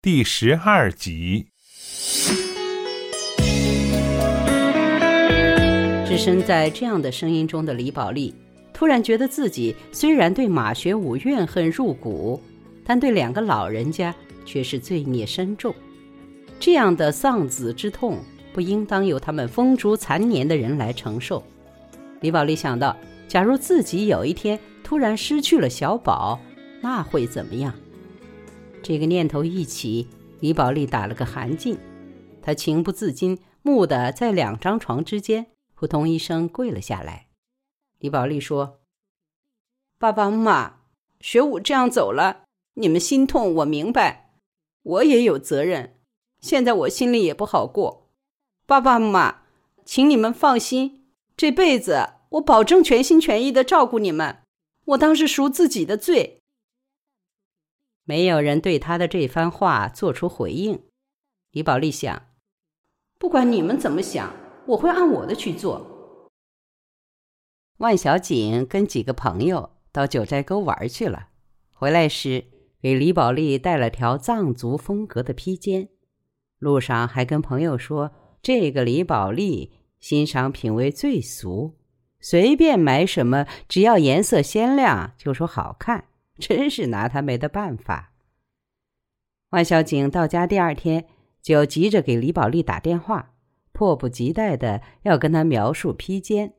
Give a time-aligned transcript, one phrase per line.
[0.00, 1.48] 第十二集。
[6.06, 8.32] 置身在这样的声音中的李宝莉，
[8.72, 12.40] 突然觉得自己虽然对马学武怨恨入骨，
[12.84, 14.14] 但对两个老人家
[14.46, 15.74] 却是罪孽深重。
[16.60, 18.20] 这样的丧子之痛，
[18.52, 21.42] 不应当由他们风烛残年的人来承受。
[22.20, 22.96] 李宝莉想到，
[23.26, 26.38] 假如自己有一天突然失去了小宝，
[26.80, 27.74] 那会怎么样？
[28.82, 30.08] 这个念头一起，
[30.40, 31.76] 李宝莉打了个寒噤，
[32.40, 35.46] 她情不自禁，蓦地在两张床之间。
[35.74, 37.28] 扑通一声跪了下来，
[38.00, 38.80] 李宝莉说
[39.96, 40.74] ：“爸爸妈妈，
[41.20, 42.42] 学武这样走了，
[42.74, 44.32] 你们心痛，我明白，
[44.82, 46.00] 我也有责任。
[46.40, 48.08] 现在我心里也不好过。
[48.66, 49.42] 爸爸妈妈，
[49.84, 54.38] 请你们放心，这辈子我保证全心全意的照顾你们。
[54.86, 56.37] 我当是赎自己的罪。”
[58.08, 60.80] 没有人对他的这番话做出回应。
[61.50, 62.28] 李宝莉想
[63.20, 64.32] ：“不管你们怎么想。”
[64.68, 66.30] 我会按我的去做。
[67.78, 71.28] 万小景跟几个朋友到九寨沟玩去了，
[71.72, 72.44] 回来时
[72.82, 75.88] 给李宝莉带了条藏族风格的披肩，
[76.58, 81.78] 路上还跟朋友说：“这个李宝莉欣赏品味最俗，
[82.20, 86.07] 随便买什么只要颜色鲜亮就说好看，
[86.38, 88.12] 真是拿他没得办法。”
[89.50, 91.06] 万小景到家第二天
[91.42, 93.34] 就急着给李宝莉打电话。
[93.70, 96.54] 迫不及待的要跟他描述披肩，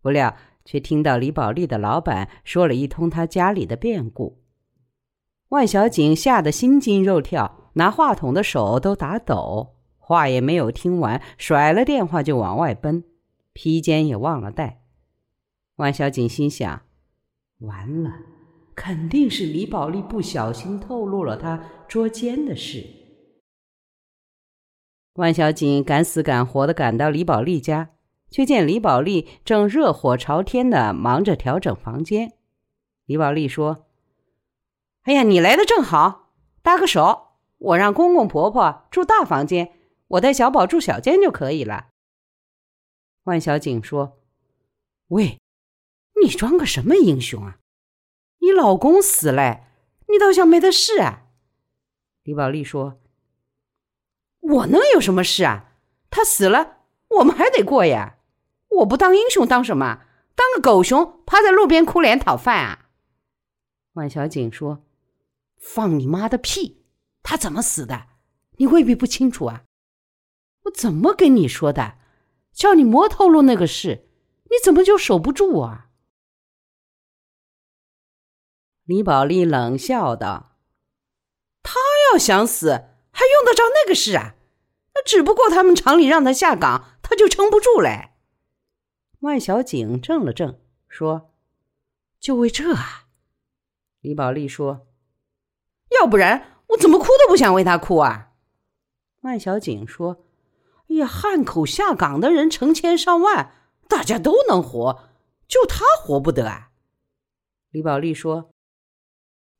[0.00, 4.44] 不料却听到李宝莉的老板说了一通他家里的变故。
[5.48, 13.02] 万小景吓得心惊肉跳，拿话筒的手都打抖，话也没有听完，甩了电话就往外奔，
[13.52, 14.82] 披肩也忘了带。
[15.76, 16.82] 万小景心想：
[17.58, 18.12] 完了，
[18.74, 22.86] 肯定是李宝莉不小心透露了他捉奸的事。
[25.14, 27.90] 万小景赶死赶活的赶到李宝莉家，
[28.30, 32.32] 却见李宝莉正热火朝天的忙着调整房间。
[33.04, 33.86] 李宝莉说
[35.04, 36.32] ：“哎呀，你来的正好，
[36.62, 39.72] 搭个手，我让公公婆婆住大房间，
[40.08, 41.88] 我带小宝住小间就可以了。”
[43.24, 44.22] 万小景说
[45.08, 45.38] ：“喂，
[46.22, 47.58] 你装个什么英雄啊？
[48.42, 49.60] 你老公死了，
[50.08, 51.22] 你倒像没的事啊？”
[52.24, 52.98] 李宝莉说。
[54.40, 55.76] 我能有什么事啊？
[56.10, 58.18] 他死了，我们还得过呀。
[58.68, 60.02] 我不当英雄当什么？
[60.34, 62.88] 当个狗熊趴在路边哭脸讨饭啊？
[63.92, 64.84] 万小景说
[65.60, 66.82] ：“放你妈的屁！
[67.22, 68.06] 他怎么死的？
[68.56, 69.62] 你未必不清楚啊。
[70.64, 71.98] 我怎么跟你说的？
[72.52, 74.08] 叫你莫透露那个事，
[74.44, 75.90] 你怎么就守不住啊？”
[78.84, 80.56] 李宝莉冷笑道
[81.62, 81.78] ：“他
[82.12, 84.36] 要想死。”还用得着那个事啊？
[84.94, 88.12] 那只不过他们厂里让他下岗，他就撑不住嘞。
[89.20, 91.30] 万小景怔了怔，说
[92.18, 93.08] ：“就为这啊？”
[94.00, 94.86] 李宝莉说
[96.00, 98.32] ：“要不然我怎么哭都不想为他哭啊。”
[99.20, 100.24] 万小景说
[100.88, 103.54] ：“哎呀，汉口下岗的人成千上万，
[103.88, 105.10] 大家都能活，
[105.46, 106.70] 就他活不得啊。”
[107.70, 108.54] 李宝莉说：“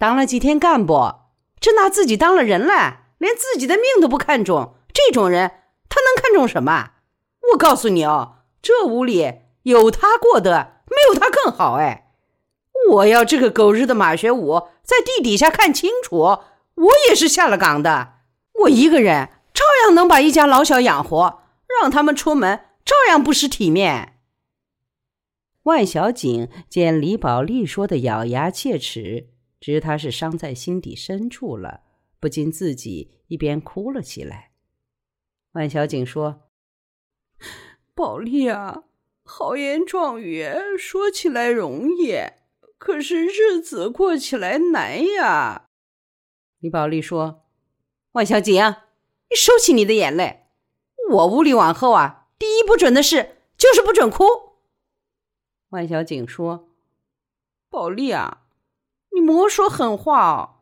[0.00, 1.14] 当了几天干部，
[1.60, 5.50] 真拿自己当了人了。”连自己的命都不看重，这种人
[5.90, 6.92] 他能看重什么？
[7.52, 11.74] 我告诉你哦，这屋里有他过得，没有他更好。
[11.74, 12.14] 哎，
[12.92, 18.14] 我要这个狗日的马学武在地底下看清楚，我也是下了岗的，
[18.62, 21.42] 我一个人照样能把一家老小养活，
[21.82, 24.14] 让他们出门照样不失体面。
[25.64, 29.28] 万小景见李宝莉说的咬牙切齿，
[29.60, 31.82] 知他是伤在心底深处了。
[32.20, 34.50] 不禁自己一边哭了起来。
[35.52, 36.50] 万小景说
[37.96, 38.84] ：“宝莉啊，
[39.24, 40.46] 豪言壮语
[40.78, 42.14] 说起来容易，
[42.76, 45.70] 可是日子过起来难呀。”
[46.60, 47.46] 李宝莉说
[48.12, 48.54] ：“万小景，
[49.30, 50.44] 你收起你的眼泪。
[51.12, 54.24] 我屋里往后啊，第一不准的事就是不准哭。”
[55.70, 56.68] 万小景说
[57.70, 58.39] ：“宝莉啊，
[59.12, 60.60] 你莫说狠话哦。”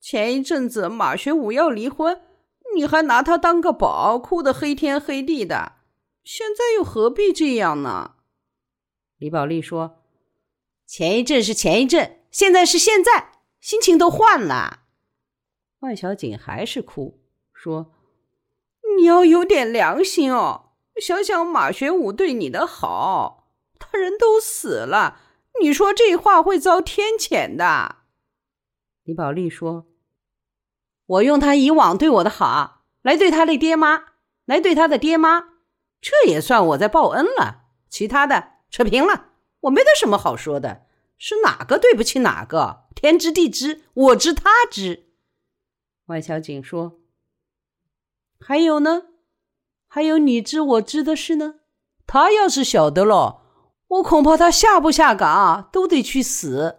[0.00, 2.20] 前一阵子马学武要离婚，
[2.74, 5.72] 你还拿他当个宝，哭得黑天黑地的。
[6.22, 8.16] 现在又何必这样呢？
[9.16, 10.02] 李宝莉说
[10.86, 14.84] ：“前一阵是前一阵，现在是现在，心情都换了。”
[15.80, 17.20] 万小景还是哭，
[17.52, 17.92] 说
[18.96, 25.20] ：“你要有点良心哦，想想马学武对你的好，他人都死了，
[25.60, 27.96] 你说这话会遭天谴的。”
[29.04, 29.86] 李宝莉说
[31.06, 34.04] ：“我用他以往对我的好来对他的爹妈，
[34.44, 35.48] 来对他的爹妈，
[36.00, 37.64] 这也算我在报恩了。
[37.88, 40.86] 其他的扯平了，我没得什么好说的。
[41.16, 42.84] 是哪个对不起哪个？
[42.94, 45.08] 天知地知，我知他知。
[46.06, 47.00] 万小景说
[48.38, 49.04] ：“还有呢？
[49.86, 51.56] 还有你知我知的事呢？
[52.06, 53.42] 他要是晓得了，
[53.88, 56.76] 我恐怕他下不下岗都得去死。”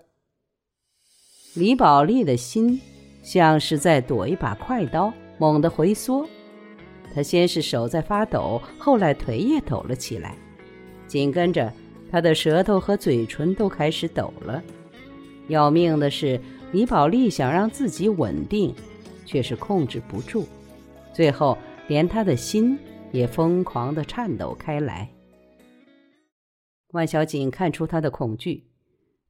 [1.55, 2.79] 李宝莉的心
[3.23, 6.25] 像是在躲一把快刀，猛地回缩。
[7.13, 10.37] 他先是手在发抖，后来腿也抖了起来，
[11.07, 11.73] 紧跟着
[12.11, 14.61] 他的舌头和嘴唇都开始抖了。
[15.47, 16.39] 要命的是，
[16.71, 18.73] 李宝莉想让自己稳定，
[19.25, 20.45] 却是控制不住，
[21.11, 21.57] 最后
[21.87, 22.77] 连他的心
[23.11, 25.09] 也疯狂地颤抖开来。
[26.91, 28.69] 万小景看出他的恐惧。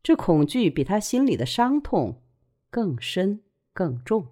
[0.01, 2.21] 这恐惧比他心里的伤痛
[2.69, 4.27] 更深更重，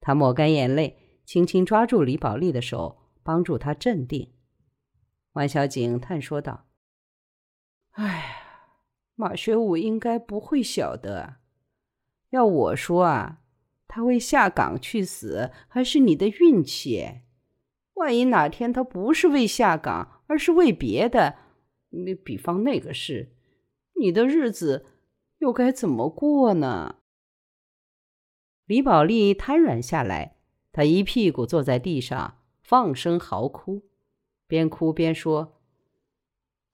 [0.00, 4.32] 他抹干眼泪，轻轻抓住李宝莉的手，帮助她镇定。
[5.34, 6.66] 万小景叹说道
[7.92, 8.42] ：“哎，
[9.14, 11.36] 马学武应该不会晓得。
[12.30, 13.38] 要我说啊，
[13.86, 17.20] 他为下岗去死，还是你的运气。
[17.94, 21.36] 万一哪天他不是为下岗，而是为别的，
[21.92, 23.30] 你比方那个事。”
[23.94, 24.86] 你的日子
[25.38, 26.96] 又该怎么过呢？
[28.66, 30.38] 李宝莉瘫软下来，
[30.72, 33.82] 她一屁股坐在地上，放声嚎哭，
[34.48, 35.60] 边哭边说：“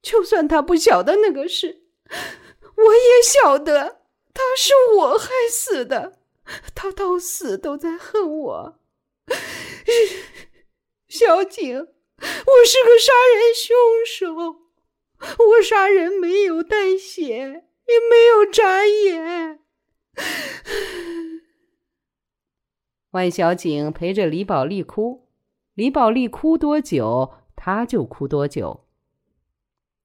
[0.01, 1.83] 就算他不晓得那个事，
[2.77, 6.21] 我也晓得他是我害死的，
[6.75, 8.81] 他到死都在恨我。
[11.09, 11.85] 小景，我
[12.65, 13.77] 是个杀人凶
[14.07, 14.68] 手。”
[15.21, 19.61] 我杀人没有带血，也没有眨眼。
[23.13, 25.29] 万小景陪着李宝莉哭，
[25.75, 28.87] 李宝莉哭多久，他就哭多久。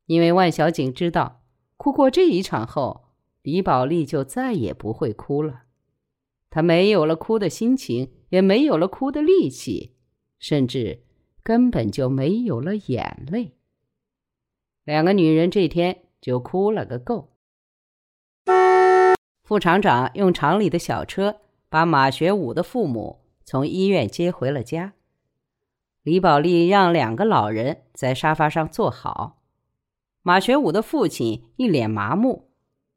[0.06, 1.44] 因为万小景知道，
[1.77, 3.06] 哭过这一场后，
[3.42, 5.63] 李宝莉就再也不会哭了。
[6.50, 9.95] 她没有了哭的心情，也没有了哭的力气，
[10.39, 11.04] 甚至
[11.44, 13.57] 根本就没有了眼泪。
[14.85, 17.30] 两个女人这天就哭了个够。
[19.44, 21.39] 副厂长用厂里的小车
[21.69, 24.94] 把马学武的父母从医院接回了家。
[26.01, 29.41] 李宝莉让两个老人在沙发上坐好。
[30.21, 32.50] 马学武的父亲一脸麻木，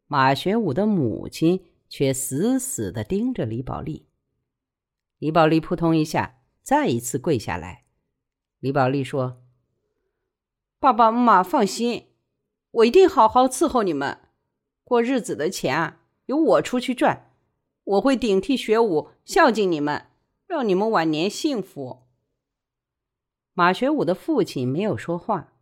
[0.09, 4.07] 马学武的母亲却死死地盯着李宝莉。
[5.19, 7.85] 李宝莉扑通一下再一次跪下来。
[8.59, 9.46] 李宝莉说。
[10.87, 12.11] 爸爸妈妈放心，
[12.71, 14.21] 我一定好好伺候你们。
[14.85, 17.33] 过日子的钱由我出去赚，
[17.83, 20.07] 我会顶替学武孝敬你们，
[20.47, 22.05] 让你们晚年幸福。
[23.53, 25.55] 马学武的父亲没有说话，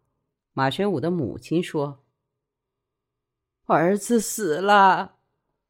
[0.53, 2.01] 马学武的母亲说
[3.65, 5.15] ：“儿子死了，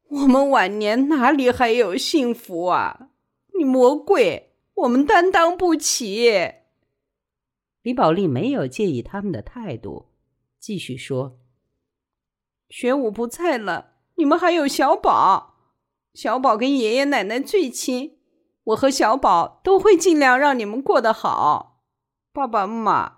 [0.09, 3.07] 我们晚年哪里还有幸福啊？
[3.57, 6.55] 你魔鬼，我们担当不起。”
[7.85, 10.07] 李宝莉没有介意他们的态度，
[10.59, 11.37] 继续说
[12.67, 15.57] ：“学武不在了，你们还有小宝。
[16.11, 18.17] 小宝跟爷爷奶奶最亲，
[18.63, 21.83] 我和小宝都会尽量让你们过得好。
[22.33, 23.17] 爸爸妈妈，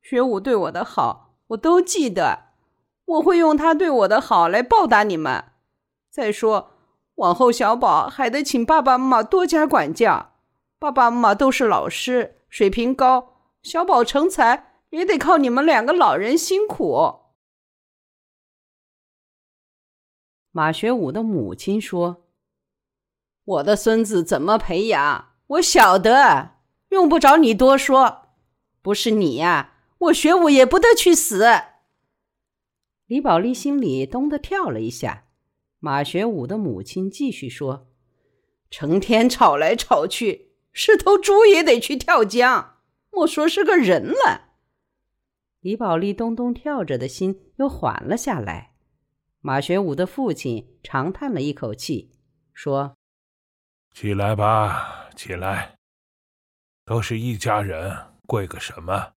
[0.00, 2.54] 学武对我的好，我都记得，
[3.04, 5.44] 我会用他对我的好来报答你们。
[6.08, 6.70] 再说，
[7.16, 10.32] 往后小宝还得请爸爸妈妈多加管教。
[10.78, 13.34] 爸爸妈妈都是老师，水平高。”
[13.66, 17.32] 小宝成才也得靠你们两个老人辛苦。
[20.52, 22.28] 马学武的母亲说
[23.44, 26.58] ：“我的孙子怎么培养，我晓得，
[26.90, 28.28] 用不着你多说。
[28.82, 31.44] 不是你呀，我学武也不得去死。”
[33.06, 35.24] 李宝莉心里咚的跳了一下。
[35.80, 37.88] 马学武的母亲继续说
[38.70, 42.74] ：“成天吵来吵去，是头猪也得去跳江。”
[43.16, 44.50] 莫说是个人了。
[45.60, 48.74] 李宝莉咚咚跳着的心又缓了下来。
[49.40, 52.12] 马学武的父亲长叹了一口气，
[52.52, 52.94] 说
[53.94, 55.76] ：“起来吧，起来。
[56.84, 57.96] 都是一家人，
[58.26, 59.14] 跪个什么？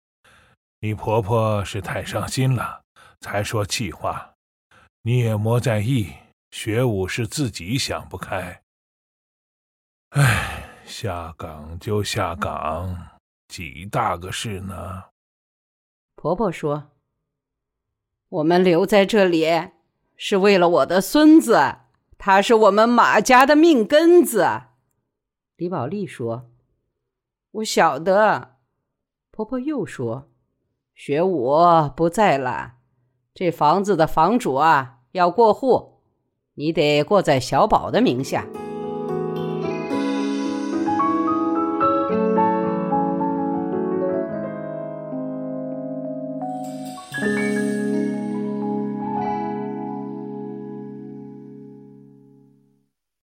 [0.79, 2.83] 你婆婆是太伤心了，
[3.19, 4.33] 才说气话。
[5.01, 6.13] 你也莫在意。
[6.51, 8.63] 学武是自己想不开。
[10.11, 13.09] 哎，下岗就下岗。”
[13.49, 15.05] 几大个事呢？
[16.15, 16.91] 婆婆说
[18.29, 19.47] ：“我们留在这里
[20.15, 21.77] 是为了我的孙子，
[22.19, 24.45] 他是我们马家的命根子。”
[25.57, 26.51] 李宝莉说
[27.51, 28.57] ：“我晓得。”
[29.31, 30.29] 婆婆又说
[30.93, 31.57] ：“学武
[31.97, 32.75] 不在了，
[33.33, 36.03] 这房子的房主啊要过户，
[36.53, 38.45] 你得过在小宝的名下。”